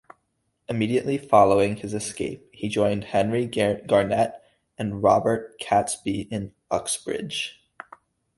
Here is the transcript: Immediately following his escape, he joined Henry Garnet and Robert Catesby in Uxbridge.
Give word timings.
Immediately 0.67 1.19
following 1.19 1.75
his 1.75 1.93
escape, 1.93 2.49
he 2.51 2.69
joined 2.69 3.03
Henry 3.03 3.45
Garnet 3.45 4.33
and 4.75 5.03
Robert 5.03 5.55
Catesby 5.61 6.21
in 6.31 6.55
Uxbridge. 6.71 7.61